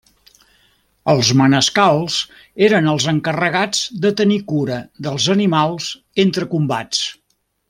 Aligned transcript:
Els 1.11 1.27
manescals 1.41 2.15
eren 2.69 2.89
els 2.93 3.07
encarregats 3.13 3.83
de 4.07 4.13
tenir 4.23 4.41
cura 4.55 4.81
dels 5.09 5.29
animals 5.39 5.93
entre 6.29 6.53
combats. 6.57 7.07